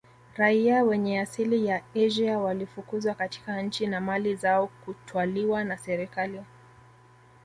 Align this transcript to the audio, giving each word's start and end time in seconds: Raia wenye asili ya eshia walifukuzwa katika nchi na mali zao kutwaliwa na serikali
Raia 0.35 0.83
wenye 0.83 1.19
asili 1.19 1.65
ya 1.65 1.81
eshia 1.93 2.39
walifukuzwa 2.39 3.13
katika 3.13 3.61
nchi 3.61 3.87
na 3.87 4.01
mali 4.01 4.35
zao 4.35 4.67
kutwaliwa 4.67 5.63
na 5.63 5.77
serikali 5.77 6.43